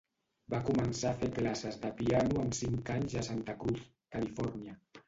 Va 0.53 0.61
començar 0.69 1.11
a 1.11 1.17
fer 1.19 1.29
classes 1.35 1.77
de 1.85 1.91
piano 2.01 2.41
amb 2.47 2.59
cinc 2.63 2.93
anys 2.99 3.21
a 3.23 3.25
Santa 3.33 3.61
Cruz, 3.63 3.89
Califòrnia. 4.19 4.81